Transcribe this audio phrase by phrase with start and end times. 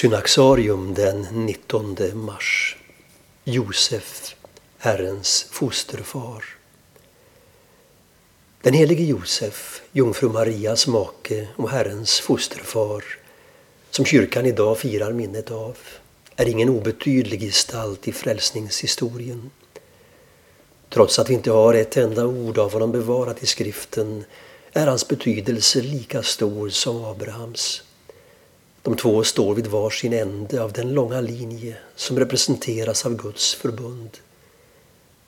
[0.00, 2.76] Synaxarium den 19 mars.
[3.44, 4.34] Josef,
[4.78, 6.44] Herrens fosterfar.
[8.62, 13.04] Den helige Josef, jungfru Marias make och Herrens fosterfar,
[13.90, 15.78] som kyrkan idag firar minnet av,
[16.36, 19.50] är ingen obetydlig gestalt i frälsningshistorien.
[20.88, 24.24] Trots att vi inte har ett enda ord av honom bevarat i skriften
[24.72, 27.82] är hans betydelse lika stor som Abrahams.
[28.82, 33.54] De två står vid var sin ände av den långa linje som representeras av Guds
[33.54, 34.18] förbund.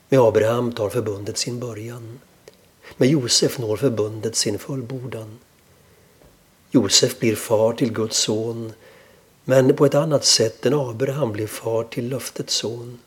[0.09, 2.19] Med Abraham tar förbundet sin början.
[2.97, 5.39] Med Josef når förbundet sin fullbordan.
[6.71, 8.73] Josef blir far till Guds son,
[9.45, 12.99] men på ett annat sätt än Abraham blir far till löftets son.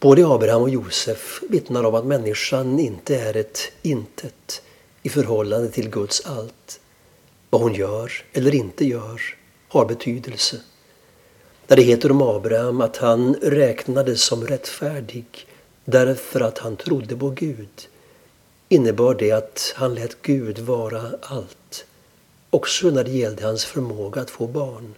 [0.00, 4.62] Både Abraham och Josef vittnar om att människan inte är ett intet
[5.02, 6.80] i förhållande till Guds allt.
[7.54, 9.20] Vad hon gör eller inte gör
[9.68, 10.60] har betydelse.
[11.66, 15.24] När det heter om Abraham att han räknades som rättfärdig
[15.84, 17.88] därför att han trodde på Gud
[18.68, 21.86] innebar det att han lät Gud vara allt,
[22.50, 24.94] också när det gällde hans förmåga att få barn.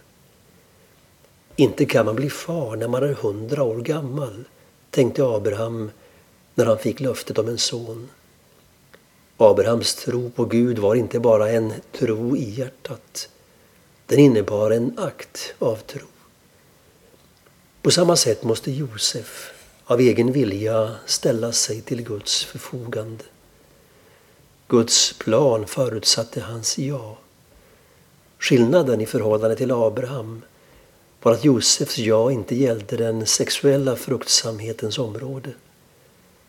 [1.55, 4.43] Inte kan man bli far när man är hundra år gammal,
[4.91, 5.91] tänkte Abraham
[6.55, 8.09] när han fick löftet om en son.
[9.37, 13.29] Abrahams tro på Gud var inte bara en tro i hjärtat.
[14.05, 16.07] Den innebar en akt av tro.
[17.81, 19.51] På samma sätt måste Josef
[19.85, 23.23] av egen vilja ställa sig till Guds förfogande.
[24.67, 27.17] Guds plan förutsatte hans ja.
[28.39, 30.41] Skillnaden i förhållande till Abraham
[31.21, 35.53] var att Josefs ja inte gällde den sexuella fruktsamhetens område.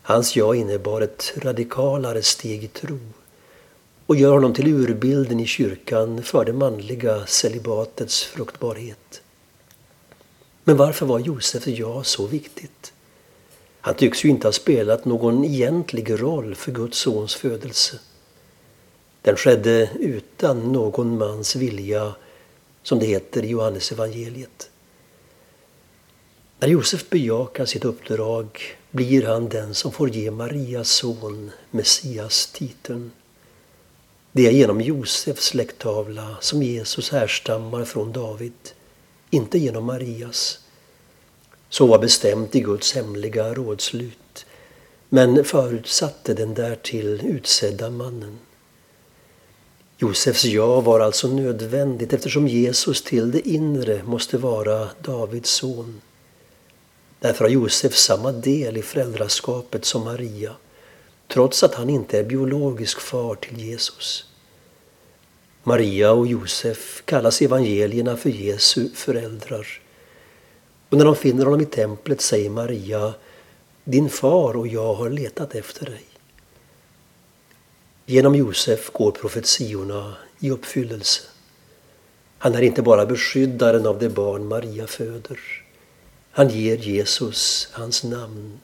[0.08, 2.98] Hans ja innebar ett radikalare steg i tro
[4.06, 9.22] och gör honom till urbilden i kyrkan för det manliga celibatets fruktbarhet.
[10.64, 12.92] Men varför var Josefs ja så viktigt?
[13.80, 17.98] Han tycks ju inte ha spelat någon egentlig roll för Guds sons födelse.
[19.22, 22.14] Den skedde utan någon mans vilja,
[22.82, 24.70] som det heter i Johannes evangeliet.
[26.60, 28.60] När Josef bejakar sitt uppdrag
[28.90, 33.10] blir han den som får ge Marias son Messias-titeln.
[34.32, 38.52] Det är genom Josefs släkttavla som Jesus härstammar från David,
[39.30, 40.58] inte genom Marias.
[41.68, 44.46] Så var bestämt i Guds hemliga rådslut,
[45.08, 48.38] men förutsatte den därtill utsedda mannen.
[49.98, 56.00] Josefs ja var alltså nödvändigt eftersom Jesus till det inre måste vara Davids son.
[57.20, 60.56] Därför har Josef samma del i föräldraskapet som Maria,
[61.28, 64.24] trots att han inte är biologisk far till Jesus.
[65.62, 69.80] Maria och Josef kallas i evangelierna för Jesu föräldrar.
[70.88, 73.14] Och när de finner honom i templet säger Maria
[73.84, 76.04] Din far och jag har letat efter dig.
[78.06, 81.22] Genom Josef går profetiorna i uppfyllelse.
[82.38, 85.38] Han är inte bara beskyddaren av det barn Maria föder.
[86.38, 88.60] Han ger Jesus hans namn.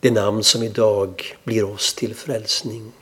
[0.00, 2.92] Det namn som idag blir oss till frälsning.